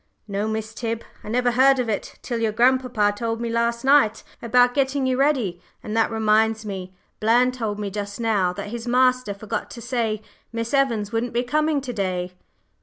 "No, 0.27 0.47
Miss 0.47 0.73
Tib. 0.73 1.03
I 1.23 1.29
never 1.29 1.51
heard 1.51 1.77
of 1.77 1.87
it 1.87 2.17
till 2.23 2.39
your 2.39 2.51
grandpapa 2.51 3.13
told 3.15 3.39
me 3.39 3.51
last 3.51 3.85
night 3.85 4.23
about 4.41 4.73
getting 4.73 5.05
you 5.05 5.15
ready. 5.15 5.61
And 5.83 5.95
that 5.95 6.09
reminds 6.09 6.65
me 6.65 6.95
Bland 7.19 7.53
told 7.53 7.77
me 7.77 7.91
just 7.91 8.19
now 8.19 8.51
that 8.53 8.69
his 8.69 8.87
master 8.87 9.35
forgot 9.35 9.69
to 9.69 9.79
say 9.79 10.23
Miss 10.51 10.73
Evans 10.73 11.11
wouldn't 11.11 11.33
be 11.33 11.43
coming 11.43 11.81
to 11.81 11.93
day." 11.93 12.33